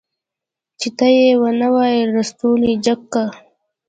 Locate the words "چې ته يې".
0.79-1.29